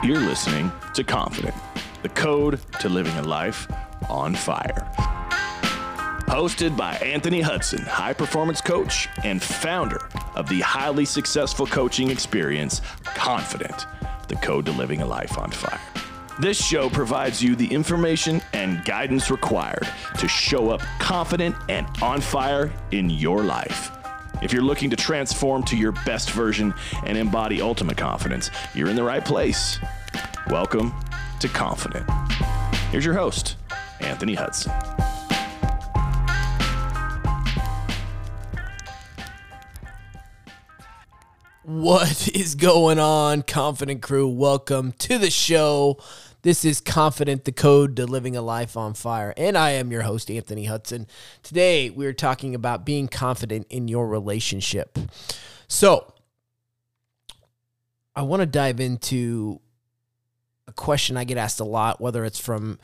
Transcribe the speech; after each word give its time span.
You're 0.00 0.20
listening 0.20 0.70
to 0.94 1.02
Confident, 1.02 1.56
the 2.02 2.08
code 2.10 2.60
to 2.78 2.88
living 2.88 3.14
a 3.14 3.22
life 3.22 3.66
on 4.08 4.32
fire. 4.32 4.88
Hosted 6.28 6.76
by 6.76 6.94
Anthony 6.98 7.40
Hudson, 7.40 7.80
high 7.80 8.12
performance 8.12 8.60
coach 8.60 9.08
and 9.24 9.42
founder 9.42 10.08
of 10.36 10.48
the 10.48 10.60
highly 10.60 11.04
successful 11.04 11.66
coaching 11.66 12.10
experience, 12.10 12.80
Confident, 13.02 13.86
the 14.28 14.36
code 14.36 14.66
to 14.66 14.72
living 14.72 15.02
a 15.02 15.06
life 15.06 15.36
on 15.36 15.50
fire. 15.50 15.80
This 16.38 16.64
show 16.64 16.88
provides 16.88 17.42
you 17.42 17.56
the 17.56 17.66
information 17.66 18.40
and 18.52 18.84
guidance 18.84 19.32
required 19.32 19.88
to 20.20 20.28
show 20.28 20.70
up 20.70 20.80
confident 21.00 21.56
and 21.68 21.88
on 22.00 22.20
fire 22.20 22.72
in 22.92 23.10
your 23.10 23.42
life. 23.42 23.97
If 24.40 24.52
you're 24.52 24.62
looking 24.62 24.90
to 24.90 24.96
transform 24.96 25.64
to 25.64 25.76
your 25.76 25.92
best 25.92 26.30
version 26.30 26.72
and 27.04 27.18
embody 27.18 27.60
ultimate 27.60 27.96
confidence, 27.96 28.50
you're 28.74 28.88
in 28.88 28.96
the 28.96 29.02
right 29.02 29.24
place. 29.24 29.78
Welcome 30.48 30.94
to 31.40 31.48
Confident. 31.48 32.08
Here's 32.90 33.04
your 33.04 33.14
host, 33.14 33.56
Anthony 34.00 34.34
Hudson. 34.34 34.72
What 41.68 42.34
is 42.34 42.54
going 42.54 42.98
on, 42.98 43.42
Confident 43.42 44.00
Crew? 44.00 44.26
Welcome 44.26 44.92
to 44.92 45.18
the 45.18 45.30
show. 45.30 45.98
This 46.40 46.64
is 46.64 46.80
Confident, 46.80 47.44
the 47.44 47.52
code 47.52 47.94
to 47.96 48.06
living 48.06 48.36
a 48.36 48.40
life 48.40 48.74
on 48.74 48.94
fire. 48.94 49.34
And 49.36 49.54
I 49.54 49.72
am 49.72 49.92
your 49.92 50.00
host, 50.00 50.30
Anthony 50.30 50.64
Hudson. 50.64 51.06
Today, 51.42 51.90
we're 51.90 52.14
talking 52.14 52.54
about 52.54 52.86
being 52.86 53.06
confident 53.06 53.66
in 53.68 53.86
your 53.86 54.08
relationship. 54.08 54.98
So, 55.68 56.10
I 58.16 58.22
want 58.22 58.40
to 58.40 58.46
dive 58.46 58.80
into 58.80 59.60
a 60.66 60.72
question 60.72 61.18
I 61.18 61.24
get 61.24 61.36
asked 61.36 61.60
a 61.60 61.64
lot, 61.64 62.00
whether 62.00 62.24
it's 62.24 62.40
from 62.40 62.78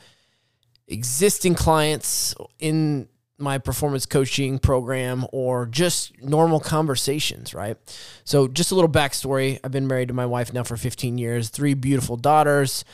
existing 0.87 1.55
clients 1.55 2.35
in 2.59 3.07
my 3.37 3.57
performance 3.57 4.05
coaching 4.05 4.59
program 4.59 5.25
or 5.31 5.65
just 5.65 6.21
normal 6.21 6.59
conversations, 6.59 7.53
right? 7.53 7.77
So, 8.23 8.47
just 8.47 8.71
a 8.71 8.75
little 8.75 8.89
backstory 8.89 9.59
I've 9.63 9.71
been 9.71 9.87
married 9.87 10.07
to 10.07 10.13
my 10.13 10.25
wife 10.25 10.53
now 10.53 10.63
for 10.63 10.77
15 10.77 11.17
years, 11.17 11.49
three 11.49 11.73
beautiful 11.73 12.17
daughters. 12.17 12.85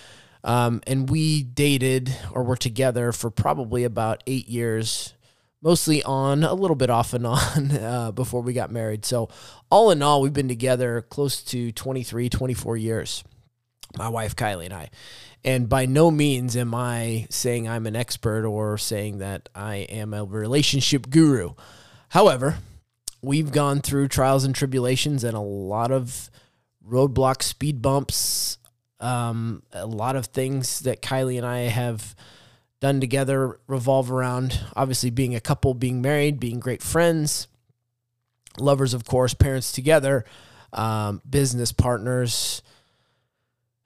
Um, 0.44 0.82
and 0.88 1.10
we 1.10 1.44
dated 1.44 2.16
or 2.32 2.44
were 2.44 2.56
together 2.56 3.12
for 3.12 3.30
probably 3.30 3.84
about 3.84 4.24
eight 4.26 4.48
years, 4.48 5.14
mostly 5.62 6.02
on, 6.02 6.44
a 6.44 6.56
little 6.56 6.76
bit 6.76 6.90
off 6.90 7.14
and 7.14 7.28
on 7.28 7.72
uh, 7.80 8.12
before 8.12 8.42
we 8.42 8.54
got 8.54 8.72
married. 8.72 9.06
So, 9.06 9.30
all 9.70 9.92
in 9.92 10.02
all, 10.02 10.22
we've 10.22 10.34
been 10.34 10.48
together 10.48 11.02
close 11.04 11.44
to 11.44 11.72
23, 11.72 12.30
24 12.30 12.78
years, 12.78 13.24
my 13.98 14.10
wife 14.10 14.36
Kylie 14.36 14.66
and 14.66 14.74
I. 14.74 14.90
And 15.44 15.68
by 15.68 15.86
no 15.86 16.12
means 16.12 16.56
am 16.56 16.76
I 16.76 17.28
saying 17.30 17.68
I'm 17.68 17.88
an 17.88 17.96
expert 17.96 18.46
or 18.46 18.78
saying 18.78 19.18
that 19.20 19.50
I 19.56 19.78
am 19.78 20.14
a 20.14 20.24
relationship 20.24 21.10
guru. 21.10 21.54
However, 22.10 22.58
we've 23.22 23.52
gone 23.52 23.82
through 23.82 24.08
trials 24.08 24.44
and 24.44 24.54
tribulations 24.54 25.24
and 25.24 25.36
a 25.36 25.42
lot 25.42 25.92
of 25.92 26.30
roadblocks, 26.88 27.44
speed 27.44 27.82
bumps, 27.82 28.58
um, 29.00 29.64
a 29.74 29.86
lot 29.86 30.16
of 30.16 30.28
things 30.28 30.82
that 30.82 31.02
Kylie 31.02 31.38
and 31.38 31.46
I 31.46 31.62
have 31.62 32.16
done 32.80 33.00
together 33.00 33.60
revolve 33.68 34.12
around 34.12 34.60
obviously 34.76 35.10
being 35.10 35.36
a 35.36 35.40
couple, 35.40 35.74
being 35.74 36.02
married, 36.02 36.40
being 36.40 36.60
great 36.60 36.84
friends, 36.84 37.48
lovers, 38.60 38.94
of 38.94 39.06
course, 39.06 39.34
parents 39.34 39.72
together, 39.72 40.26
um, 40.74 41.22
business 41.28 41.72
partners, 41.72 42.62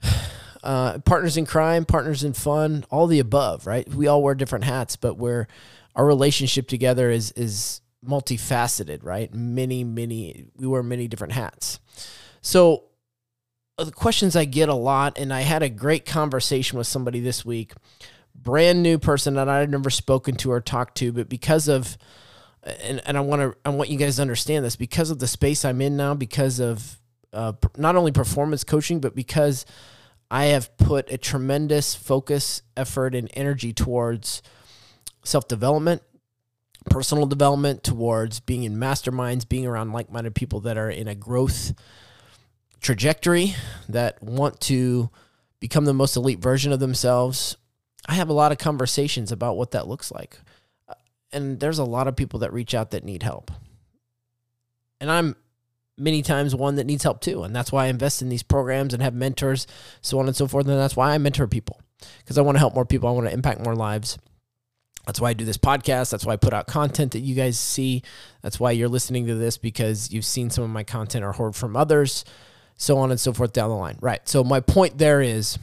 uh, 0.64 1.00
partners 1.00 1.38
in 1.38 1.46
crime, 1.46 1.86
partners 1.86 2.24
in 2.24 2.34
fun, 2.34 2.86
all 2.90 3.08
the 3.08 3.20
above, 3.20 3.68
right? 3.68 3.88
We 3.88 4.08
all 4.08 4.22
wear 4.22 4.36
different 4.36 4.66
hats, 4.66 4.96
but 4.96 5.18
where 5.18 5.47
our 5.96 6.06
relationship 6.06 6.68
together 6.68 7.09
is 7.09 7.31
is 7.34 7.81
multifaceted, 8.06 9.03
right? 9.03 9.34
Many, 9.34 9.84
many, 9.84 10.46
we 10.56 10.68
wear 10.68 10.84
many 10.84 11.08
different 11.08 11.34
hats. 11.34 11.80
So 12.42 12.84
the 13.78 13.92
questions 13.92 14.36
I 14.36 14.46
get 14.46 14.69
a 14.69 14.75
lot, 14.75 15.18
and 15.18 15.34
I 15.34 15.42
had 15.42 15.64
a 15.64 15.69
great 15.69 16.06
conversation 16.06 16.78
with 16.78 16.88
somebody 16.88 17.19
this 17.19 17.44
week, 17.44 17.74
brand 18.34 18.84
new 18.84 19.00
person 19.00 19.36
that 19.36 19.50
I'd 19.50 19.72
never 19.72 19.90
spoken 19.90 20.36
to 20.38 20.52
or 20.52 20.62
talked 20.62 20.98
to, 21.00 21.12
but 21.12 21.30
because 21.30 21.68
of 21.68 21.98
and, 22.84 23.02
and 23.06 23.18
I 23.18 23.22
want 23.22 23.42
to 23.42 23.56
I 23.64 23.69
want 23.69 23.90
you 23.90 23.98
guys 23.98 24.16
to 24.16 24.22
understand 24.22 24.66
this 24.66 24.75
because 24.75 25.09
of 25.09 25.19
the 25.19 25.28
space 25.28 25.64
I'm 25.64 25.81
in 25.81 25.98
now, 25.98 26.14
because 26.14 26.59
of 26.59 27.00
uh, 27.31 27.53
not 27.78 27.96
only 27.96 28.12
performance 28.12 28.64
coaching, 28.64 29.00
but 29.00 29.16
because 29.16 29.66
I 30.35 30.47
have 30.47 30.75
put 30.75 31.09
a 31.13 31.18
tremendous 31.18 31.96
focus, 31.96 32.62
effort, 32.75 33.16
and 33.16 33.31
energy 33.35 33.72
towards 33.72 34.41
self 35.23 35.47
development, 35.47 36.01
personal 36.90 37.25
development, 37.25 37.85
towards 37.85 38.41
being 38.41 38.63
in 38.63 38.75
masterminds, 38.75 39.47
being 39.47 39.66
around 39.66 39.94
like 39.94 40.12
minded 40.12 40.35
people 40.35 40.59
that 40.59 40.78
are 40.78 40.90
in 40.90 41.07
a 41.07 41.16
growth 41.16 41.74
trajectory 42.81 43.56
that 43.88 44.22
want 44.22 44.59
to 44.59 45.09
become 45.62 45.85
the 45.85 45.94
most 45.94 46.18
elite 46.18 46.40
version 46.40 46.74
of 46.74 46.81
themselves, 46.81 47.56
I 48.06 48.16
have 48.16 48.28
a 48.28 48.34
lot 48.34 48.51
of 48.51 48.57
conversations 48.57 49.31
about 49.31 49.56
what 49.56 49.72
that 49.72 49.88
looks 49.88 50.12
like. 50.12 50.41
Uh, 50.90 50.95
and 51.31 51.62
there's 51.62 51.79
a 51.79 51.85
lot 51.85 52.09
of 52.09 52.18
people 52.18 52.41
that 52.41 52.51
reach 52.51 52.75
out 52.75 52.91
that 52.91 53.06
need 53.06 53.24
help. 53.24 53.51
And 55.00 55.09
I'm 55.09 55.38
many 55.97 56.22
times 56.22 56.56
one 56.56 56.75
that 56.75 56.85
needs 56.85 57.03
help 57.03 57.22
too. 57.22 57.44
And 57.44 57.56
that's 57.56 57.72
why 57.72 57.85
I 57.85 57.88
invest 57.88 58.22
in 58.22 58.29
these 58.29 58.44
programs 58.44 58.94
and 58.94 59.01
have 59.01 59.13
mentors, 59.13 59.67
so 60.01 60.19
on 60.19 60.28
and 60.28 60.35
so 60.35 60.47
forth. 60.47 60.67
And 60.67 60.78
that's 60.78 60.95
why 60.95 61.13
I 61.13 61.17
mentor 61.17 61.47
people 61.47 61.81
because 62.19 62.38
I 62.38 62.41
want 62.41 62.56
to 62.56 62.59
help 62.59 62.75
more 62.75 62.85
people. 62.85 63.09
I 63.09 63.13
want 63.13 63.28
to 63.28 63.33
impact 63.33 63.63
more 63.63 63.75
lives. 63.75 64.17
That's 65.06 65.22
why 65.22 65.29
I 65.29 65.33
do 65.33 65.45
this 65.45 65.57
podcast. 65.57 66.09
That's 66.09 66.25
why 66.25 66.33
I 66.33 66.38
put 66.38 66.53
out 66.53 66.67
content 66.67 67.11
that 67.11 67.19
you 67.19 67.35
guys 67.35 67.59
see. 67.59 68.01
That's 68.41 68.59
why 68.59 68.72
you're 68.72 68.89
listening 68.89 69.28
to 69.28 69.35
this 69.35 69.57
because 69.57 70.11
you've 70.11 70.25
seen 70.25 70.50
some 70.50 70.63
of 70.63 70.69
my 70.69 70.83
content 70.83 71.23
or 71.23 71.33
heard 71.33 71.56
from 71.56 71.75
others 71.75 72.25
so 72.77 72.97
on 72.97 73.12
and 73.12 73.19
so 73.19 73.33
forth 73.33 73.53
down 73.53 73.69
the 73.69 73.75
line. 73.75 73.97
Right. 74.01 74.27
So 74.27 74.44
my 74.44 74.59
point 74.59 74.97
there 74.97 75.22
is 75.22 75.57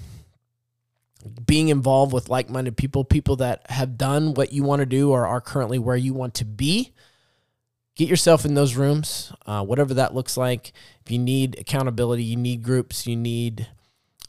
being 1.46 1.68
involved 1.68 2.12
with 2.12 2.28
like-minded 2.28 2.76
people, 2.76 3.04
people 3.04 3.36
that 3.36 3.70
have 3.70 3.96
done 3.96 4.34
what 4.34 4.52
you 4.52 4.64
want 4.64 4.80
to 4.80 4.86
do 4.86 5.10
or 5.10 5.26
are 5.26 5.40
currently 5.40 5.78
where 5.78 5.96
you 5.96 6.14
want 6.14 6.34
to 6.34 6.44
be. 6.44 6.92
Get 7.94 8.08
yourself 8.08 8.44
in 8.44 8.54
those 8.54 8.74
rooms, 8.74 9.32
uh, 9.46 9.62
whatever 9.64 9.94
that 9.94 10.14
looks 10.14 10.36
like. 10.36 10.72
If 11.04 11.10
you 11.10 11.18
need 11.18 11.58
accountability, 11.58 12.24
you 12.24 12.36
need 12.36 12.62
groups, 12.62 13.06
you 13.06 13.16
need 13.16 13.68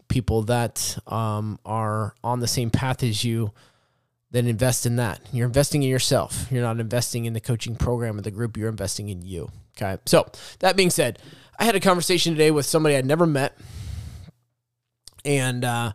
people 0.10 0.44
that 0.44 0.98
um, 1.08 1.60
are 1.66 2.14
on 2.24 2.40
the 2.40 2.48
same 2.48 2.70
path 2.70 3.02
as 3.04 3.24
you, 3.24 3.52
then 4.32 4.48
invest 4.48 4.86
in 4.86 4.98
that. 4.98 5.22
You're 5.32 5.48
investing 5.48 5.82
in 5.82 5.90
yourself. 5.90 6.48
You're 6.52 6.62
not 6.62 6.80
investing 6.80 7.26
in 7.26 7.34
the 7.34 7.40
coaching 7.40 7.76
program 7.76 8.18
or 8.18 8.22
the 8.22 8.32
group, 8.32 8.58
you're 8.58 8.70
investing 8.70 9.10
in 9.10 9.22
you. 9.22 9.50
Okay. 9.78 10.00
So, 10.06 10.30
that 10.60 10.76
being 10.76 10.90
said, 10.90 11.20
I 11.58 11.64
had 11.64 11.76
a 11.76 11.80
conversation 11.80 12.34
today 12.34 12.52
with 12.52 12.66
somebody 12.66 12.96
I'd 12.96 13.06
never 13.06 13.26
met. 13.26 13.58
And 15.26 15.64
uh, 15.64 15.94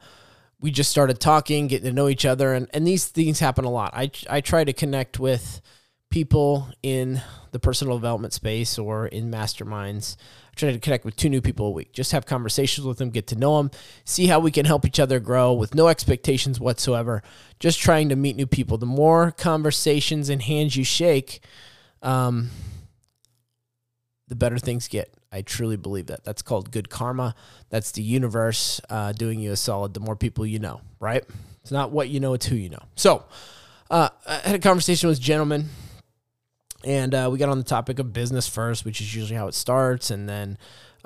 we 0.61 0.71
just 0.71 0.91
started 0.91 1.21
talking, 1.21 1.67
getting 1.67 1.87
to 1.87 1.93
know 1.93 2.09
each 2.09 2.25
other. 2.25 2.55
And, 2.55 2.69
and 2.73 2.87
these 2.87 3.06
things 3.06 3.41
happen 3.41 3.65
a 3.65 3.71
lot. 3.71 3.93
I, 3.95 4.11
I 4.29 4.41
try 4.41 4.65
to 4.65 4.73
connect 4.73 5.21
with 5.21 5.61
people 6.10 6.69
in 6.82 7.20
the 7.52 7.58
personal 7.58 7.96
development 7.96 8.32
space 8.32 8.78
or 8.78 9.06
in 9.06 9.30
masterminds. 9.30 10.16
I 10.52 10.54
try 10.56 10.72
to 10.72 10.78
connect 10.78 11.04
with 11.04 11.16
two 11.16 11.28
new 11.28 11.41
people 11.41 11.66
a 11.66 11.70
week. 11.70 11.92
Just 11.92 12.12
have 12.12 12.26
conversations 12.26 12.86
with 12.86 12.98
them, 12.98 13.10
get 13.10 13.26
to 13.28 13.36
know 13.36 13.58
them, 13.58 13.70
see 14.04 14.26
how 14.26 14.41
we 14.41 14.50
can 14.50 14.64
help 14.64 14.86
each 14.86 14.98
other 14.98 15.20
grow 15.20 15.52
with 15.52 15.74
no 15.74 15.88
expectations 15.88 16.58
whatsoever. 16.58 17.22
Just 17.60 17.78
trying 17.78 18.08
to 18.08 18.16
meet 18.16 18.36
new 18.36 18.46
people. 18.46 18.78
The 18.78 18.86
more 18.86 19.30
conversations 19.32 20.28
and 20.28 20.42
hands 20.42 20.76
you 20.76 20.84
shake, 20.84 21.41
um, 22.02 22.50
the 24.28 24.34
better 24.36 24.58
things 24.58 24.88
get. 24.88 25.12
I 25.30 25.42
truly 25.42 25.76
believe 25.76 26.06
that. 26.06 26.25
That's 26.25 26.40
called 26.43 26.70
good 26.70 26.88
karma. 26.88 27.34
That's 27.69 27.93
the 27.93 28.02
universe 28.02 28.81
uh, 28.88 29.12
doing 29.12 29.40
you 29.40 29.52
a 29.52 29.56
solid. 29.56 29.93
The 29.93 30.00
more 30.00 30.16
people 30.16 30.46
you 30.46 30.58
know, 30.58 30.81
right? 31.00 31.25
It's 31.61 31.70
not 31.70 31.90
what 31.90 32.08
you 32.08 32.19
know, 32.19 32.32
it's 32.32 32.46
who 32.46 32.56
you 32.56 32.70
know. 32.70 32.82
So, 32.94 33.25
uh, 33.90 34.08
I 34.26 34.34
had 34.37 34.54
a 34.54 34.58
conversation 34.58 35.08
with 35.08 35.19
a 35.19 35.22
gentleman, 35.22 35.69
and 36.84 37.14
uh, 37.14 37.28
we 37.30 37.38
got 37.38 37.48
on 37.48 37.58
the 37.58 37.64
topic 37.64 37.98
of 37.98 38.12
business 38.12 38.48
first, 38.48 38.84
which 38.84 39.00
is 39.00 39.14
usually 39.14 39.36
how 39.36 39.48
it 39.48 39.54
starts, 39.54 40.10
and 40.10 40.28
then 40.28 40.58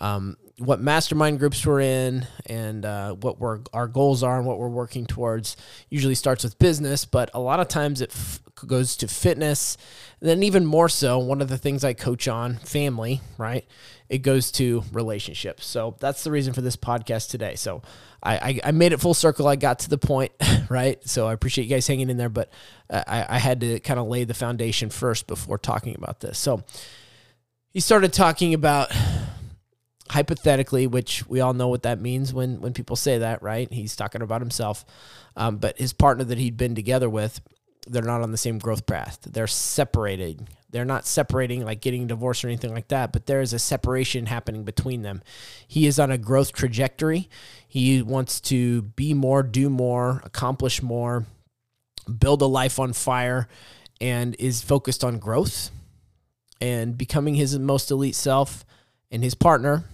um, 0.03 0.37
what 0.59 0.81
mastermind 0.81 1.39
groups 1.39 1.65
we're 1.65 1.81
in, 1.81 2.27
and 2.47 2.85
uh, 2.85 3.13
what 3.15 3.39
we're, 3.39 3.61
our 3.73 3.87
goals 3.87 4.23
are, 4.23 4.37
and 4.37 4.47
what 4.47 4.59
we're 4.59 4.69
working 4.69 5.07
towards. 5.07 5.57
Usually 5.91 6.17
starts 6.17 6.43
with 6.45 6.59
business, 6.59 7.05
but 7.05 7.31
a 7.35 7.41
lot 7.41 7.61
of 7.61 7.69
times 7.69 8.01
it 8.01 8.11
f- 8.11 8.41
goes 8.67 8.97
to 8.97 9.09
fitness. 9.09 9.79
And 10.21 10.29
then 10.29 10.43
even 10.43 10.67
more 10.67 10.89
so, 10.89 11.19
one 11.21 11.41
of 11.41 11.49
the 11.49 11.57
things 11.57 11.85
I 11.85 11.95
coach 11.95 12.27
on, 12.27 12.57
family, 12.57 13.21
right? 13.39 13.65
It 14.09 14.19
goes 14.19 14.51
to 14.53 14.83
relationships. 14.93 15.67
So 15.67 15.97
that's 16.01 16.25
the 16.25 16.33
reason 16.33 16.53
for 16.53 16.63
this 16.63 16.77
podcast 16.77 17.31
today. 17.31 17.55
So 17.55 17.83
I, 18.23 18.37
I, 18.37 18.61
I 18.65 18.71
made 18.73 18.93
it 18.93 19.01
full 19.01 19.15
circle. 19.15 19.47
I 19.47 19.57
got 19.57 19.79
to 19.81 19.91
the 19.91 19.99
point, 19.99 20.33
right? 20.69 20.99
So 21.09 21.29
I 21.29 21.33
appreciate 21.33 21.65
you 21.65 21.71
guys 21.71 21.87
hanging 21.87 22.11
in 22.11 22.17
there, 22.17 22.29
but 22.29 22.53
I, 22.91 23.25
I 23.29 23.39
had 23.39 23.61
to 23.61 23.79
kind 23.81 24.01
of 24.01 24.09
lay 24.09 24.25
the 24.25 24.35
foundation 24.35 24.91
first 24.91 25.29
before 25.29 25.59
talking 25.59 25.95
about 25.95 26.21
this. 26.21 26.39
So 26.39 26.65
he 27.73 27.81
started 27.81 28.13
talking 28.13 28.53
about 28.53 28.93
hypothetically, 30.13 30.87
which 30.87 31.27
we 31.27 31.41
all 31.41 31.55
know 31.55 31.69
what 31.69 31.85
that 31.85 32.01
means 32.01 32.35
when 32.35 32.61
when 32.61 32.75
people 32.75 32.97
say 32.97 33.19
that, 33.19 33.43
right? 33.43 33.73
He's 33.73 33.97
talking 33.97 34.21
about 34.21 34.43
himself, 34.43 34.85
um, 35.37 35.57
but 35.57 35.79
his 35.79 35.93
partner 35.93 36.25
that 36.25 36.39
he'd 36.39 36.59
been 36.59 36.75
together 36.75 37.09
with, 37.09 37.41
they're 37.87 38.03
not 38.03 38.21
on 38.21 38.31
the 38.31 38.37
same 38.37 38.59
growth 38.59 38.85
path. 38.85 39.21
They're 39.23 39.47
separated. 39.47 40.49
They're 40.71 40.85
not 40.85 41.07
separating 41.07 41.65
like 41.65 41.81
getting 41.81 42.07
divorced 42.07 42.45
or 42.45 42.49
anything 42.49 42.75
like 42.75 42.89
that, 42.89 43.13
but 43.13 43.25
there 43.25 43.41
is 43.41 43.55
a 43.55 43.59
separation 43.59 44.27
happening 44.27 44.65
between 44.65 45.01
them. 45.01 45.23
He 45.67 45.87
is 45.87 45.99
on 45.99 46.11
a 46.11 46.19
growth 46.19 46.53
trajectory. 46.53 47.31
He 47.67 48.03
wants 48.03 48.39
to 48.43 48.83
be 48.83 49.15
more, 49.15 49.43
do 49.43 49.71
more, 49.71 50.21
accomplish 50.25 50.83
more, 50.83 51.25
build 52.19 52.43
a 52.43 52.47
life 52.47 52.79
on 52.79 52.93
fire, 52.93 53.49
and 54.01 54.37
is 54.39 54.61
focused 54.61 55.03
on 55.05 55.19
growth 55.19 55.71
and 56.61 56.99
becoming 56.99 57.35
his 57.35 57.59
most 57.59 57.91
elite 57.91 58.15
self. 58.15 58.65
And 59.11 59.23
his 59.23 59.35
partner 59.35 59.85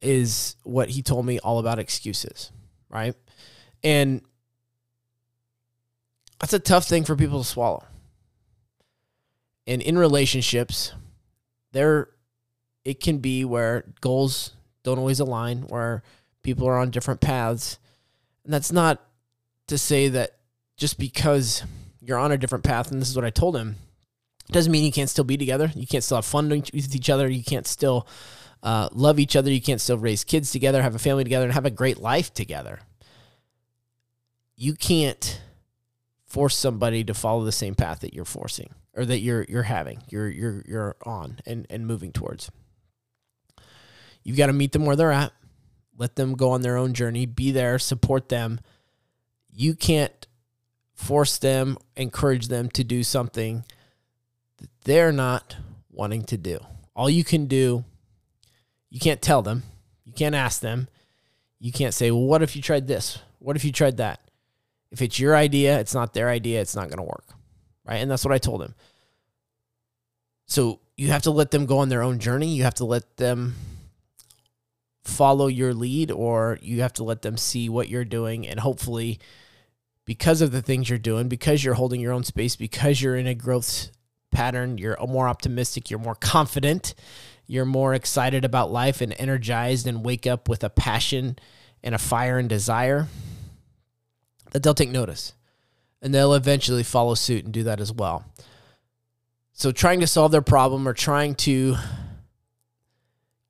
is 0.00 0.56
what 0.62 0.90
he 0.90 1.02
told 1.02 1.26
me 1.26 1.38
all 1.40 1.58
about 1.58 1.78
excuses, 1.78 2.50
right? 2.88 3.14
And 3.82 4.22
that's 6.38 6.52
a 6.52 6.58
tough 6.58 6.86
thing 6.86 7.04
for 7.04 7.16
people 7.16 7.42
to 7.42 7.48
swallow. 7.48 7.84
And 9.66 9.82
in 9.82 9.98
relationships, 9.98 10.92
there 11.72 12.08
it 12.84 13.00
can 13.00 13.18
be 13.18 13.44
where 13.44 13.84
goals 14.00 14.52
don't 14.82 14.98
always 14.98 15.20
align, 15.20 15.62
where 15.68 16.02
people 16.42 16.66
are 16.66 16.78
on 16.78 16.90
different 16.90 17.20
paths. 17.20 17.78
And 18.44 18.52
that's 18.52 18.72
not 18.72 19.02
to 19.66 19.76
say 19.76 20.08
that 20.08 20.36
just 20.76 20.98
because 20.98 21.62
you're 22.00 22.18
on 22.18 22.32
a 22.32 22.38
different 22.38 22.64
path, 22.64 22.90
and 22.90 23.00
this 23.00 23.10
is 23.10 23.16
what 23.16 23.24
I 23.24 23.30
told 23.30 23.56
him, 23.56 23.76
doesn't 24.50 24.72
mean 24.72 24.84
you 24.84 24.90
can't 24.90 25.10
still 25.10 25.24
be 25.24 25.36
together. 25.36 25.70
You 25.76 25.86
can't 25.86 26.02
still 26.02 26.16
have 26.16 26.24
fun 26.24 26.48
with 26.48 26.94
each 26.94 27.10
other. 27.10 27.28
You 27.28 27.44
can't 27.44 27.66
still 27.66 28.06
uh, 28.62 28.88
love 28.92 29.18
each 29.18 29.36
other. 29.36 29.50
You 29.50 29.60
can't 29.60 29.80
still 29.80 29.98
raise 29.98 30.24
kids 30.24 30.52
together, 30.52 30.82
have 30.82 30.94
a 30.94 30.98
family 30.98 31.24
together, 31.24 31.44
and 31.44 31.54
have 31.54 31.66
a 31.66 31.70
great 31.70 31.98
life 31.98 32.32
together. 32.32 32.80
You 34.56 34.74
can't 34.74 35.40
force 36.26 36.56
somebody 36.56 37.02
to 37.04 37.14
follow 37.14 37.44
the 37.44 37.52
same 37.52 37.74
path 37.74 38.00
that 38.00 38.14
you're 38.14 38.24
forcing 38.24 38.74
or 38.94 39.04
that 39.04 39.20
you're 39.20 39.44
you're 39.48 39.62
having, 39.64 40.02
you're 40.08 40.28
you're 40.28 40.62
you're 40.66 40.96
on 41.04 41.40
and 41.46 41.66
and 41.70 41.86
moving 41.86 42.12
towards. 42.12 42.50
You've 44.22 44.36
got 44.36 44.46
to 44.46 44.52
meet 44.52 44.72
them 44.72 44.84
where 44.84 44.96
they're 44.96 45.12
at. 45.12 45.32
Let 45.96 46.16
them 46.16 46.34
go 46.34 46.50
on 46.50 46.62
their 46.62 46.76
own 46.76 46.94
journey. 46.94 47.26
Be 47.26 47.50
there, 47.50 47.78
support 47.78 48.28
them. 48.28 48.60
You 49.50 49.74
can't 49.74 50.26
force 50.94 51.38
them, 51.38 51.78
encourage 51.96 52.48
them 52.48 52.68
to 52.70 52.84
do 52.84 53.02
something 53.02 53.64
that 54.58 54.70
they're 54.84 55.12
not 55.12 55.56
wanting 55.90 56.24
to 56.24 56.36
do. 56.36 56.58
All 56.94 57.08
you 57.08 57.24
can 57.24 57.46
do, 57.46 57.84
you 58.90 59.00
can't 59.00 59.22
tell 59.22 59.42
them, 59.42 59.62
you 60.04 60.12
can't 60.12 60.34
ask 60.34 60.60
them, 60.60 60.88
you 61.58 61.72
can't 61.72 61.94
say, 61.94 62.10
well, 62.10 62.22
what 62.24 62.42
if 62.42 62.56
you 62.56 62.62
tried 62.62 62.86
this? 62.86 63.18
What 63.38 63.56
if 63.56 63.64
you 63.64 63.72
tried 63.72 63.96
that? 63.98 64.20
If 64.90 65.00
it's 65.00 65.18
your 65.18 65.36
idea, 65.36 65.78
it's 65.78 65.94
not 65.94 66.12
their 66.12 66.28
idea, 66.28 66.60
it's 66.60 66.74
not 66.74 66.88
going 66.88 66.98
to 66.98 67.04
work. 67.04 67.24
Right. 67.86 67.96
And 67.96 68.10
that's 68.10 68.24
what 68.24 68.34
I 68.34 68.38
told 68.38 68.62
him. 68.62 68.74
So 70.46 70.80
you 70.96 71.08
have 71.08 71.22
to 71.22 71.30
let 71.30 71.50
them 71.50 71.66
go 71.66 71.78
on 71.78 71.88
their 71.88 72.02
own 72.02 72.18
journey. 72.18 72.48
You 72.48 72.64
have 72.64 72.74
to 72.74 72.84
let 72.84 73.16
them 73.16 73.54
follow 75.02 75.46
your 75.46 75.72
lead, 75.72 76.10
or 76.10 76.58
you 76.60 76.82
have 76.82 76.92
to 76.94 77.04
let 77.04 77.22
them 77.22 77.36
see 77.36 77.68
what 77.68 77.88
you're 77.88 78.04
doing. 78.04 78.46
And 78.46 78.60
hopefully, 78.60 79.18
because 80.04 80.40
of 80.40 80.52
the 80.52 80.60
things 80.60 80.90
you're 80.90 80.98
doing, 80.98 81.28
because 81.28 81.64
you're 81.64 81.74
holding 81.74 82.00
your 82.00 82.12
own 82.12 82.24
space, 82.24 82.54
because 82.54 83.00
you're 83.00 83.16
in 83.16 83.26
a 83.26 83.34
growth 83.34 83.90
pattern, 84.30 84.76
you're 84.76 84.96
more 85.06 85.28
optimistic, 85.28 85.90
you're 85.90 86.00
more 86.00 86.14
confident, 86.14 86.94
you're 87.50 87.64
more 87.64 87.94
excited 87.94 88.44
about 88.44 88.70
life 88.70 89.00
and 89.00 89.12
energized, 89.18 89.84
and 89.84 90.04
wake 90.04 90.24
up 90.24 90.48
with 90.48 90.62
a 90.62 90.70
passion 90.70 91.36
and 91.82 91.96
a 91.96 91.98
fire 91.98 92.38
and 92.38 92.48
desire 92.48 93.08
that 94.52 94.62
they'll 94.62 94.72
take 94.72 94.90
notice 94.90 95.32
and 96.00 96.14
they'll 96.14 96.34
eventually 96.34 96.84
follow 96.84 97.14
suit 97.14 97.44
and 97.44 97.52
do 97.52 97.64
that 97.64 97.80
as 97.80 97.92
well. 97.92 98.24
So, 99.52 99.72
trying 99.72 99.98
to 99.98 100.06
solve 100.06 100.30
their 100.30 100.42
problem 100.42 100.86
or 100.86 100.94
trying 100.94 101.34
to 101.36 101.74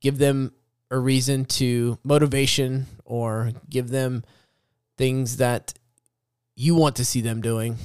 give 0.00 0.16
them 0.16 0.54
a 0.90 0.98
reason 0.98 1.44
to 1.44 1.98
motivation 2.02 2.86
or 3.04 3.52
give 3.68 3.90
them 3.90 4.24
things 4.96 5.36
that 5.36 5.74
you 6.56 6.74
want 6.74 6.96
to 6.96 7.04
see 7.04 7.20
them 7.20 7.42
doing, 7.42 7.76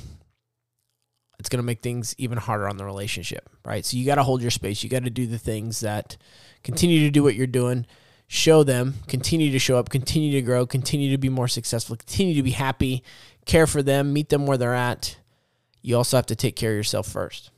it's 1.46 1.50
going 1.50 1.62
to 1.62 1.66
make 1.66 1.82
things 1.82 2.16
even 2.18 2.40
harder 2.40 2.68
on 2.68 2.78
the 2.78 2.86
relationship, 2.86 3.50
right? 3.64 3.86
So, 3.86 3.98
you 3.98 4.06
got 4.06 4.16
to 4.16 4.24
hold 4.24 4.42
your 4.42 4.52
space. 4.52 4.84
You 4.84 4.90
got 4.90 5.04
to 5.04 5.10
do 5.10 5.28
the 5.28 5.38
things 5.38 5.82
that 5.82 6.18
continue 6.64 7.02
to 7.02 7.12
do 7.12 7.24
what 7.24 7.36
you're 7.36 7.48
doing 7.48 7.86
show 8.28 8.64
them, 8.64 8.96
continue 9.08 9.52
to 9.52 9.60
show 9.60 9.78
up, 9.78 9.90
continue 9.90 10.32
to 10.32 10.42
grow, 10.42 10.66
continue 10.66 11.12
to 11.12 11.18
be 11.18 11.30
more 11.30 11.48
successful, 11.48 11.96
continue 11.96 12.34
to 12.34 12.44
be 12.44 12.52
happy, 12.52 13.04
care 13.46 13.68
for 13.68 13.84
them, 13.84 14.14
meet 14.14 14.30
them 14.30 14.48
where 14.48 14.58
they're 14.58 14.74
at. 14.74 15.18
You 15.82 15.98
also 15.98 16.18
have 16.18 16.26
to 16.28 16.36
take 16.36 16.56
care 16.56 16.72
of 16.72 16.78
yourself 16.78 17.08
first. 17.08 17.52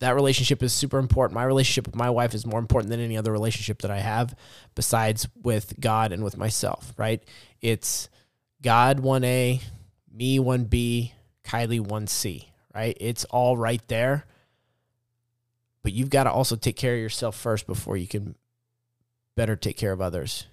That 0.00 0.14
relationship 0.14 0.62
is 0.62 0.72
super 0.72 0.98
important. 0.98 1.34
My 1.34 1.44
relationship 1.44 1.86
with 1.86 1.96
my 1.96 2.10
wife 2.10 2.34
is 2.34 2.46
more 2.46 2.60
important 2.60 2.90
than 2.90 3.00
any 3.00 3.16
other 3.16 3.32
relationship 3.32 3.82
that 3.82 3.90
I 3.90 3.98
have 3.98 4.34
besides 4.74 5.26
with 5.42 5.74
God 5.80 6.12
and 6.12 6.22
with 6.22 6.36
myself, 6.36 6.92
right? 6.96 7.22
It's 7.60 8.08
God 8.62 9.00
1A, 9.00 9.62
me 10.12 10.38
1B, 10.38 11.12
Kylie 11.44 11.80
1C, 11.80 12.44
right? 12.78 12.96
It's 13.00 13.24
all 13.24 13.56
right 13.56 13.82
there. 13.88 14.24
But 15.82 15.92
you've 15.92 16.10
got 16.10 16.24
to 16.24 16.30
also 16.30 16.54
take 16.54 16.76
care 16.76 16.94
of 16.94 17.00
yourself 17.00 17.36
first 17.36 17.66
before 17.66 17.96
you 17.96 18.06
can 18.06 18.36
better 19.36 19.56
take 19.56 19.76
care 19.76 19.90
of 19.90 20.00
others. 20.00 20.46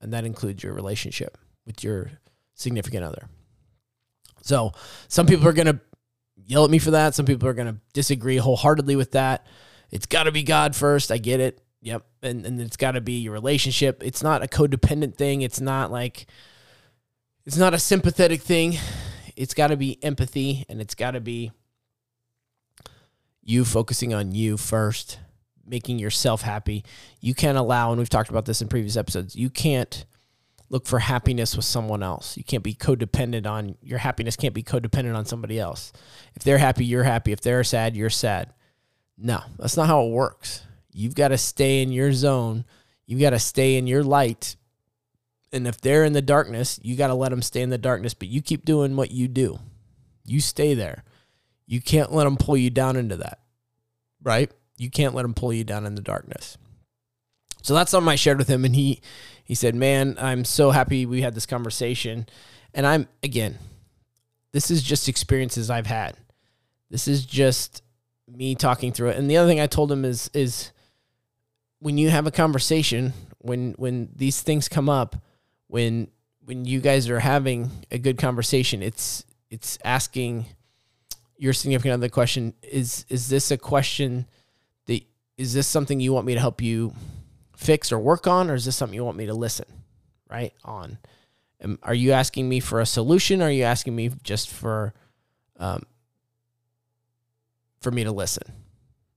And 0.00 0.12
that 0.12 0.26
includes 0.26 0.62
your 0.62 0.74
relationship 0.74 1.38
with 1.64 1.82
your 1.82 2.10
significant 2.54 3.04
other. 3.04 3.28
So 4.42 4.72
some 5.08 5.26
people 5.26 5.48
are 5.48 5.54
going 5.54 5.68
to 5.68 5.80
yell 6.36 6.66
at 6.66 6.70
me 6.70 6.78
for 6.78 6.90
that. 6.90 7.14
Some 7.14 7.24
people 7.24 7.48
are 7.48 7.54
going 7.54 7.72
to 7.72 7.80
disagree 7.94 8.36
wholeheartedly 8.36 8.96
with 8.96 9.12
that. 9.12 9.46
It's 9.90 10.06
got 10.06 10.24
to 10.24 10.32
be 10.32 10.42
God 10.42 10.76
first. 10.76 11.10
I 11.10 11.16
get 11.16 11.40
it. 11.40 11.62
Yep. 11.80 12.04
And, 12.22 12.44
and 12.44 12.60
it's 12.60 12.76
got 12.76 12.92
to 12.92 13.00
be 13.00 13.20
your 13.20 13.32
relationship. 13.32 14.02
It's 14.04 14.22
not 14.22 14.42
a 14.42 14.46
codependent 14.46 15.16
thing. 15.16 15.40
It's 15.40 15.60
not 15.62 15.90
like, 15.90 16.26
it's 17.46 17.56
not 17.56 17.72
a 17.72 17.78
sympathetic 17.78 18.42
thing. 18.42 18.76
It's 19.34 19.54
got 19.54 19.68
to 19.68 19.76
be 19.78 20.02
empathy 20.04 20.66
and 20.68 20.78
it's 20.82 20.94
got 20.94 21.12
to 21.12 21.20
be 21.20 21.52
you 23.50 23.64
focusing 23.64 24.14
on 24.14 24.32
you 24.32 24.56
first 24.56 25.18
making 25.66 25.98
yourself 25.98 26.42
happy. 26.42 26.84
You 27.20 27.34
can't 27.34 27.58
allow, 27.58 27.90
and 27.90 27.98
we've 27.98 28.08
talked 28.08 28.30
about 28.30 28.44
this 28.44 28.60
in 28.60 28.68
previous 28.68 28.96
episodes, 28.96 29.36
you 29.36 29.50
can't 29.50 30.04
look 30.68 30.86
for 30.86 30.98
happiness 31.00 31.56
with 31.56 31.64
someone 31.64 32.02
else. 32.02 32.36
You 32.36 32.44
can't 32.44 32.62
be 32.62 32.74
codependent 32.74 33.46
on 33.46 33.76
your 33.82 33.98
happiness, 33.98 34.36
can't 34.36 34.54
be 34.54 34.62
codependent 34.62 35.16
on 35.16 35.24
somebody 35.24 35.58
else. 35.58 35.92
If 36.34 36.44
they're 36.44 36.58
happy, 36.58 36.84
you're 36.84 37.04
happy. 37.04 37.32
If 37.32 37.40
they're 37.40 37.64
sad, 37.64 37.96
you're 37.96 38.10
sad. 38.10 38.52
No, 39.18 39.40
that's 39.58 39.76
not 39.76 39.88
how 39.88 40.06
it 40.06 40.10
works. 40.10 40.62
You've 40.92 41.14
got 41.14 41.28
to 41.28 41.38
stay 41.38 41.82
in 41.82 41.92
your 41.92 42.12
zone. 42.12 42.64
You've 43.06 43.20
got 43.20 43.30
to 43.30 43.38
stay 43.38 43.76
in 43.76 43.86
your 43.86 44.02
light. 44.02 44.56
And 45.52 45.66
if 45.66 45.80
they're 45.80 46.04
in 46.04 46.12
the 46.12 46.22
darkness, 46.22 46.78
you 46.82 46.96
got 46.96 47.08
to 47.08 47.14
let 47.14 47.30
them 47.30 47.42
stay 47.42 47.62
in 47.62 47.70
the 47.70 47.78
darkness, 47.78 48.14
but 48.14 48.28
you 48.28 48.40
keep 48.40 48.64
doing 48.64 48.96
what 48.96 49.10
you 49.10 49.26
do. 49.28 49.58
You 50.24 50.40
stay 50.40 50.74
there. 50.74 51.04
You 51.66 51.80
can't 51.80 52.12
let 52.12 52.24
them 52.24 52.36
pull 52.36 52.56
you 52.56 52.70
down 52.70 52.96
into 52.96 53.16
that. 53.16 53.39
Right? 54.22 54.50
you 54.80 54.88
can't 54.88 55.14
let 55.14 55.26
him 55.26 55.34
pull 55.34 55.52
you 55.52 55.62
down 55.62 55.84
in 55.84 55.94
the 55.94 56.00
darkness. 56.00 56.56
So 57.62 57.74
that's 57.74 57.90
something 57.90 58.08
I 58.08 58.14
shared 58.14 58.38
with 58.38 58.48
him, 58.48 58.64
and 58.64 58.74
he 58.74 59.02
he 59.44 59.54
said, 59.54 59.74
"Man, 59.74 60.16
I'm 60.18 60.46
so 60.46 60.70
happy 60.70 61.04
we 61.04 61.20
had 61.20 61.34
this 61.34 61.44
conversation." 61.44 62.26
And 62.72 62.86
I'm 62.86 63.06
again, 63.22 63.58
this 64.52 64.70
is 64.70 64.82
just 64.82 65.06
experiences 65.06 65.68
I've 65.68 65.86
had. 65.86 66.16
This 66.88 67.06
is 67.06 67.26
just 67.26 67.82
me 68.26 68.54
talking 68.54 68.90
through 68.90 69.10
it. 69.10 69.18
And 69.18 69.30
the 69.30 69.36
other 69.36 69.48
thing 69.48 69.60
I 69.60 69.66
told 69.66 69.92
him 69.92 70.06
is 70.06 70.30
is 70.32 70.72
when 71.80 71.98
you 71.98 72.08
have 72.08 72.26
a 72.26 72.30
conversation, 72.30 73.12
when 73.36 73.74
when 73.76 74.08
these 74.16 74.40
things 74.40 74.66
come 74.66 74.88
up, 74.88 75.16
when 75.66 76.08
when 76.42 76.64
you 76.64 76.80
guys 76.80 77.10
are 77.10 77.20
having 77.20 77.70
a 77.90 77.98
good 77.98 78.16
conversation, 78.16 78.82
it's 78.82 79.26
it's 79.50 79.78
asking 79.84 80.46
your 81.40 81.52
significant 81.54 81.94
other 81.94 82.08
question 82.08 82.54
is 82.62 83.06
is 83.08 83.28
this 83.28 83.50
a 83.50 83.56
question 83.56 84.26
is 85.40 85.54
this 85.54 85.66
something 85.66 86.00
you 86.00 86.12
want 86.12 86.26
me 86.26 86.34
to 86.34 86.40
help 86.40 86.60
you 86.60 86.92
fix 87.56 87.90
or 87.90 87.98
work 87.98 88.26
on, 88.26 88.50
or 88.50 88.54
is 88.54 88.66
this 88.66 88.76
something 88.76 88.94
you 88.94 89.04
want 89.04 89.16
me 89.16 89.24
to 89.24 89.32
listen 89.32 89.64
right 90.28 90.52
on? 90.66 90.98
Um, 91.64 91.78
are 91.82 91.94
you 91.94 92.12
asking 92.12 92.46
me 92.46 92.60
for 92.60 92.78
a 92.78 92.84
solution? 92.84 93.40
Or 93.40 93.46
are 93.46 93.50
you 93.50 93.62
asking 93.62 93.96
me 93.96 94.10
just 94.22 94.50
for, 94.50 94.92
um, 95.58 95.84
for 97.80 97.90
me 97.90 98.04
to 98.04 98.12
listen, 98.12 98.52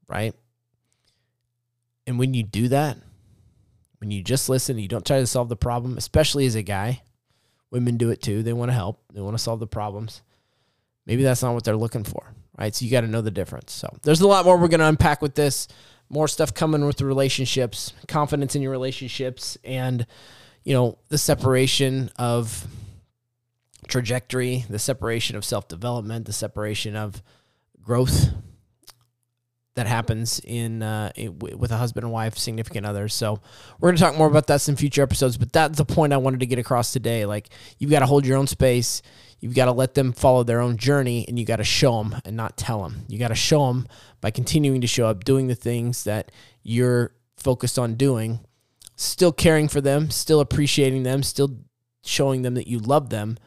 right? 0.08 0.34
And 2.08 2.18
when 2.18 2.34
you 2.34 2.44
do 2.44 2.70
that, 2.70 2.98
when 3.98 4.10
you 4.10 4.24
just 4.24 4.48
listen, 4.48 4.80
you 4.80 4.88
don't 4.88 5.06
try 5.06 5.20
to 5.20 5.28
solve 5.28 5.50
the 5.50 5.58
problem, 5.58 5.98
especially 5.98 6.46
as 6.46 6.56
a 6.56 6.64
guy. 6.64 7.02
Women 7.70 7.98
do 7.98 8.12
it 8.12 8.22
too. 8.22 8.44
They 8.44 8.54
want 8.54 8.70
to 8.70 8.76
help. 8.76 9.04
They 9.12 9.20
want 9.20 9.36
to 9.36 9.44
solve 9.44 9.60
the 9.60 9.68
problems. 9.68 10.22
Maybe 11.06 11.24
that's 11.24 11.44
not 11.44 11.54
what 11.54 11.64
they're 11.64 11.76
looking 11.76 12.04
for, 12.04 12.34
right? 12.58 12.74
So 12.74 12.86
you 12.86 12.92
got 12.92 13.02
to 13.02 13.08
know 13.08 13.22
the 13.22 13.32
difference. 13.32 13.74
So 13.74 13.88
there's 14.04 14.22
a 14.22 14.28
lot 14.28 14.46
more 14.46 14.58
we're 14.58 14.68
going 14.70 14.80
to 14.80 14.88
unpack 14.88 15.22
with 15.22 15.36
this. 15.36 15.68
more 16.10 16.28
stuff 16.28 16.54
coming 16.54 16.86
with 16.86 16.98
the 16.98 17.06
relationships, 17.06 17.94
confidence 18.08 18.56
in 18.56 18.62
your 18.62 18.72
relationships, 18.72 19.58
and 19.64 20.06
you 20.64 20.74
know 20.74 20.98
the 21.10 21.18
separation 21.18 22.10
of 22.18 22.68
trajectory, 23.88 24.66
the 24.70 24.80
separation 24.80 25.36
of 25.36 25.44
self 25.44 25.68
development, 25.68 26.26
the 26.26 26.34
separation 26.34 26.96
of 26.96 27.22
growth 27.82 28.30
that 29.76 29.88
happens 29.88 30.40
in, 30.44 30.84
uh, 30.84 31.12
with 31.40 31.72
a 31.72 31.78
husband 31.78 32.04
and 32.04 32.14
wife, 32.14 32.38
significant 32.38 32.86
others. 32.86 33.14
So 33.14 33.42
we're 33.80 33.90
going 33.90 33.98
to 33.98 34.04
talk 34.04 34.16
more 34.16 34.28
about 34.28 34.46
that 34.48 34.68
in 34.70 34.76
future 34.76 35.02
episodes. 35.02 35.36
But 35.36 35.52
that's 35.52 35.78
the 35.78 35.86
point 35.86 36.14
I 36.14 36.18
wanted 36.18 36.42
to 36.42 36.46
get 36.46 36.60
across 36.60 36.94
today. 36.94 37.26
Like 37.26 37.50
you've 37.80 37.90
got 37.90 38.00
to 38.00 38.06
hold 38.06 38.26
your 38.26 38.38
own 38.38 38.48
space. 38.48 39.02
You've 39.44 39.56
got 39.56 39.66
to 39.66 39.74
let 39.74 39.94
them 39.94 40.14
follow 40.14 40.44
their 40.44 40.62
own 40.62 40.78
journey, 40.78 41.26
and 41.28 41.38
you 41.38 41.44
got 41.44 41.58
to 41.58 41.66
show 41.66 42.02
them 42.02 42.16
and 42.24 42.38
not 42.38 42.56
tell 42.56 42.82
them. 42.82 43.04
You 43.10 43.20
got 43.20 43.28
to 43.28 43.36
show 43.36 43.68
them 43.68 43.90
by 44.22 44.32
continuing 44.32 44.80
to 44.80 44.88
show 44.88 45.06
up, 45.08 45.26
doing 45.26 45.48
the 45.48 45.54
things 45.54 46.06
that 46.06 46.32
you're 46.62 47.12
focused 47.36 47.78
on 47.78 47.96
doing, 47.96 48.40
still 48.96 49.34
caring 49.34 49.68
for 49.68 49.82
them, 49.82 50.10
still 50.12 50.40
appreciating 50.40 51.04
them, 51.04 51.24
still 51.24 51.58
showing 52.06 52.44
them 52.44 52.54
that 52.54 52.68
you 52.68 52.80
love 52.80 53.10
them, 53.10 53.38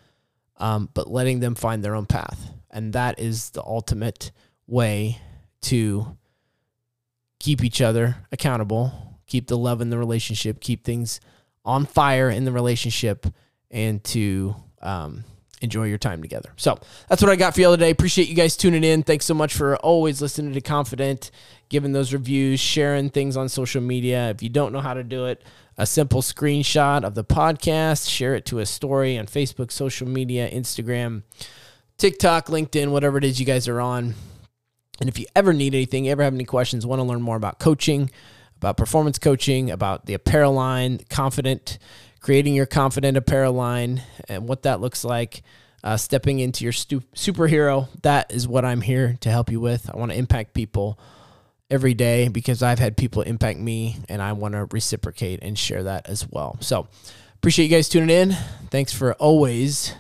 um, 0.59 0.91
but 0.93 1.11
letting 1.11 1.41
them 1.41 1.55
find 1.55 1.83
their 1.83 1.95
own 1.95 2.05
path. 2.05 2.51
And 2.71 2.93
that 2.93 3.19
is 3.19 3.49
the 3.49 3.63
ultimate 3.63 4.33
way 4.67 5.19
to 5.63 6.19
keep 7.41 7.65
each 7.65 7.81
other 7.81 8.17
accountable, 8.31 9.19
keep 9.27 9.47
the 9.47 9.57
love 9.57 9.81
in 9.81 9.89
the 9.89 9.97
relationship, 9.97 10.61
keep 10.61 10.85
things 10.85 11.21
on 11.65 11.87
fire 11.87 12.29
in 12.29 12.45
the 12.45 12.53
relationship, 12.53 13.25
and 13.71 14.05
to 14.05 14.55
um, 14.83 15.25
enjoy 15.63 15.85
your 15.85 15.99
time 15.99 16.21
together. 16.21 16.53
So 16.57 16.79
that's 17.09 17.23
what 17.23 17.31
I 17.31 17.37
got 17.37 17.55
for 17.55 17.61
you 17.61 17.67
all 17.67 17.73
today. 17.73 17.91
Appreciate 17.91 18.29
you 18.29 18.35
guys 18.35 18.57
tuning 18.57 18.85
in. 18.85 19.03
Thanks 19.03 19.25
so 19.25 19.35
much 19.35 19.55
for 19.55 19.77
always 19.79 20.21
listening 20.21 20.53
to 20.53 20.61
Confident, 20.61 21.31
giving 21.69 21.93
those 21.93 22.13
reviews, 22.13 22.61
sharing 22.61 23.11
things 23.11 23.37
on 23.37 23.49
social 23.49 23.81
media. 23.81 24.31
If 24.31 24.43
you 24.43 24.49
don't 24.49 24.73
know 24.73 24.81
how 24.81 24.95
to 24.95 25.03
do 25.03 25.27
it, 25.27 25.43
a 25.79 25.87
simple 25.87 26.23
screenshot 26.23 27.05
of 27.05 27.15
the 27.15 27.25
podcast, 27.25 28.09
share 28.09 28.35
it 28.35 28.47
to 28.47 28.59
a 28.59 28.67
story 28.67 29.19
on 29.19 29.27
Facebook, 29.27 29.71
social 29.71 30.09
media, 30.09 30.51
Instagram, 30.51 31.23
TikTok, 31.99 32.47
LinkedIn, 32.47 32.89
whatever 32.91 33.19
it 33.19 33.25
is 33.25 33.41
you 33.41 33.47
guys 33.47 33.69
are 33.69 33.81
on. 33.81 34.15
And 35.01 35.09
if 35.09 35.19
you 35.19 35.27
ever 35.35 35.53
need 35.53 35.75
anything, 35.75 36.09
ever 36.09 36.23
have 36.23 36.35
any 36.35 36.45
questions, 36.45 36.87
want 36.87 37.01
to 37.01 37.05
learn 37.05 37.21
more 37.21 37.37
about 37.37 37.59
coaching, 37.59 38.11
about 38.57 38.79
performance 38.79 39.19
coaching, 39.19 39.71
about 39.71 40.07
the 40.07 40.15
apparel 40.15 40.55
line, 40.55 41.01
confident, 41.11 41.79
creating 42.27 42.55
your 42.55 42.67
confident 42.67 43.17
apparel 43.17 43.53
line, 43.53 44.03
and 44.29 44.49
what 44.49 44.63
that 44.63 44.81
looks 44.81 45.05
like, 45.05 45.45
uh, 45.85 45.97
stepping 45.97 46.41
into 46.41 46.65
your 46.65 46.73
stu- 46.73 47.05
superhero, 47.15 47.87
that 48.03 48.33
is 48.33 48.49
what 48.49 48.65
I'm 48.65 48.81
here 48.81 49.17
to 49.21 49.31
help 49.31 49.49
you 49.49 49.61
with. 49.61 49.89
I 49.89 49.97
want 49.97 50.11
to 50.11 50.19
impact 50.19 50.53
people 50.53 50.99
every 51.71 51.95
day 51.95 52.27
because 52.27 52.65
I've 52.65 52.81
had 52.81 52.97
people 52.97 53.23
impact 53.23 53.61
me 53.61 53.99
and 54.09 54.21
I 54.21 54.33
want 54.33 54.55
to 54.55 54.67
reciprocate 54.73 55.39
and 55.41 55.57
share 55.57 55.85
that 55.85 56.09
as 56.09 56.29
well. 56.29 56.57
So 56.59 56.89
appreciate 57.37 57.67
you 57.67 57.77
guys 57.77 57.89
tuning 57.89 58.11
in. 58.11 58.33
Thanks 58.71 58.93
for 58.93 59.13
always, 59.15 59.95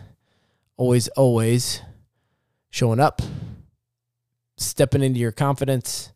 always, 0.76 1.06
always 1.06 1.80
showing 2.71 2.99
up 2.99 3.23
stepping 4.56 5.04
into 5.04 5.21
your 5.21 5.30
confidence 5.30 6.11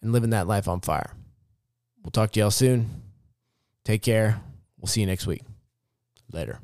and 0.00 0.12
living 0.12 0.30
that 0.30 0.46
life 0.46 0.68
on 0.68 0.80
fire. 0.80 1.10
We'll 2.04 2.12
talk 2.12 2.30
to 2.32 2.38
y'all 2.38 2.52
soon. 2.52 3.02
Take 3.84 4.02
care. 4.02 4.40
We'll 4.78 4.88
see 4.88 5.00
you 5.00 5.06
next 5.06 5.26
week. 5.26 5.42
Later. 6.32 6.60